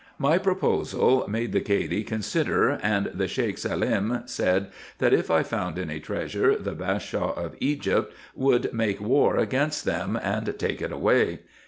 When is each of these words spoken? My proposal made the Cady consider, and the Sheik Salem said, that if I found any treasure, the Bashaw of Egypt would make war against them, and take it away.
My 0.17 0.39
proposal 0.39 1.27
made 1.29 1.51
the 1.51 1.61
Cady 1.61 2.03
consider, 2.03 2.71
and 2.81 3.11
the 3.13 3.27
Sheik 3.27 3.59
Salem 3.59 4.23
said, 4.25 4.69
that 4.97 5.13
if 5.13 5.29
I 5.29 5.43
found 5.43 5.77
any 5.77 5.99
treasure, 5.99 6.55
the 6.57 6.73
Bashaw 6.73 7.35
of 7.35 7.55
Egypt 7.59 8.11
would 8.33 8.73
make 8.73 8.99
war 8.99 9.37
against 9.37 9.85
them, 9.85 10.17
and 10.19 10.55
take 10.57 10.81
it 10.81 10.91
away. 10.91 11.41